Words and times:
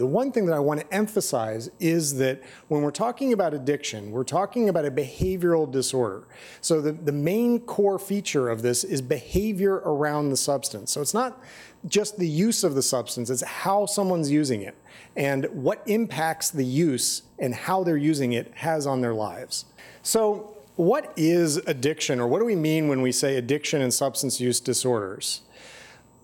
The 0.00 0.06
one 0.06 0.32
thing 0.32 0.46
that 0.46 0.54
I 0.54 0.58
want 0.60 0.80
to 0.80 0.94
emphasize 0.94 1.70
is 1.78 2.16
that 2.16 2.42
when 2.68 2.80
we're 2.80 2.90
talking 2.90 3.34
about 3.34 3.52
addiction, 3.52 4.12
we're 4.12 4.24
talking 4.24 4.70
about 4.70 4.86
a 4.86 4.90
behavioral 4.90 5.70
disorder. 5.70 6.26
So 6.62 6.80
the, 6.80 6.92
the 6.92 7.12
main 7.12 7.60
core 7.60 7.98
feature 7.98 8.48
of 8.48 8.62
this 8.62 8.82
is 8.82 9.02
behavior 9.02 9.74
around 9.84 10.30
the 10.30 10.38
substance. 10.38 10.90
So 10.90 11.02
it's 11.02 11.12
not 11.12 11.38
just 11.86 12.18
the 12.18 12.26
use 12.26 12.64
of 12.64 12.74
the 12.74 12.82
substance, 12.82 13.28
it's 13.28 13.42
how 13.42 13.84
someone's 13.84 14.30
using 14.30 14.62
it 14.62 14.74
and 15.16 15.44
what 15.52 15.82
impacts 15.84 16.48
the 16.48 16.64
use 16.64 17.24
and 17.38 17.54
how 17.54 17.84
they're 17.84 17.98
using 17.98 18.32
it 18.32 18.52
has 18.54 18.86
on 18.86 19.02
their 19.02 19.12
lives. 19.12 19.66
So 20.02 20.56
what 20.76 21.12
is 21.16 21.56
addiction 21.58 22.20
or 22.20 22.26
what 22.26 22.38
do 22.38 22.44
we 22.44 22.56
mean 22.56 22.88
when 22.88 23.02
we 23.02 23.12
say 23.12 23.36
addiction 23.36 23.82
and 23.82 23.92
substance 23.92 24.40
use 24.40 24.60
disorders? 24.60 25.42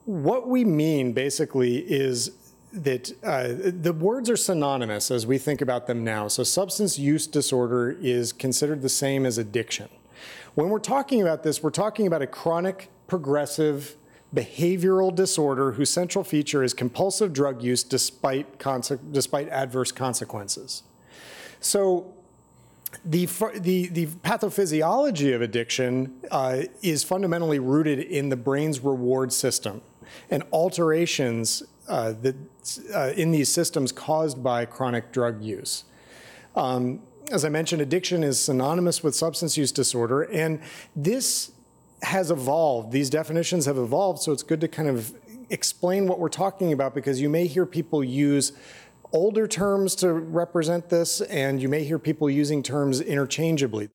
What 0.05 0.49
we 0.49 0.65
mean 0.65 1.13
basically 1.13 1.79
is 1.79 2.31
that 2.73 3.13
uh, 3.25 3.49
the 3.49 3.93
words 3.93 4.29
are 4.31 4.37
synonymous 4.37 5.11
as 5.11 5.27
we 5.27 5.39
think 5.39 5.61
about 5.61 5.87
them 5.87 6.05
now. 6.05 6.29
So, 6.29 6.43
substance 6.43 6.99
use 6.99 7.27
disorder 7.27 7.97
is 8.01 8.33
considered 8.33 8.83
the 8.83 8.89
same 8.89 9.25
as 9.25 9.39
addiction. 9.39 9.89
When 10.55 10.69
we're 10.69 10.79
talking 10.79 11.23
about 11.23 11.43
this, 11.43 11.63
we're 11.63 11.71
talking 11.71 12.07
about 12.07 12.23
a 12.23 12.27
chronic, 12.27 12.89
progressive, 13.07 13.97
behavioral 14.35 15.15
disorder 15.15 15.73
whose 15.73 15.91
central 15.91 16.25
feature 16.25 16.63
is 16.63 16.75
compulsive 16.75 17.33
drug 17.33 17.63
use 17.63 17.83
despite, 17.83 18.63
despite 19.13 19.49
adverse 19.49 19.93
consequences. 19.93 20.83
So, 21.61 22.15
the, 23.05 23.27
the, 23.55 23.87
the 23.89 24.07
pathophysiology 24.07 25.35
of 25.35 25.43
addiction 25.43 26.21
uh, 26.31 26.63
is 26.83 27.05
fundamentally 27.05 27.59
rooted 27.59 28.01
in 28.01 28.29
the 28.29 28.37
brain's 28.37 28.81
reward 28.81 29.33
system 29.33 29.83
and 30.31 30.43
alterations 30.53 31.63
uh, 31.89 32.13
that, 32.23 32.37
uh, 32.95 33.13
in 33.17 33.31
these 33.31 33.49
systems 33.49 33.93
caused 33.93 34.43
by 34.43 34.65
chronic 34.65 35.13
drug 35.13 35.43
use. 35.43 35.85
Um, 36.55 37.03
as 37.31 37.45
I 37.45 37.49
mentioned, 37.49 37.83
addiction 37.83 38.23
is 38.23 38.41
synonymous 38.41 39.03
with 39.03 39.15
substance 39.15 39.57
use 39.57 39.73
disorder, 39.73 40.23
and 40.23 40.61
this 40.95 41.53
has 42.03 42.31
evolved. 42.31 42.93
These 42.93 43.11
definitions 43.11 43.67
have 43.67 43.79
evolved, 43.79 44.21
so 44.21 44.33
it's 44.33 44.43
good 44.43 44.61
to 44.61 44.69
kind 44.69 44.89
of 44.89 45.13
explain 45.51 46.07
what 46.07 46.19
we're 46.19 46.29
talking 46.29 46.73
about 46.73 46.95
because 46.95 47.21
you 47.21 47.29
may 47.29 47.47
hear 47.47 47.67
people 47.67 48.03
use 48.03 48.53
older 49.13 49.47
terms 49.47 49.95
to 49.97 50.13
represent 50.13 50.89
this, 50.89 51.21
and 51.23 51.61
you 51.61 51.69
may 51.69 51.85
hear 51.85 51.99
people 51.99 52.29
using 52.29 52.63
terms 52.63 53.01
interchangeably. 53.01 53.91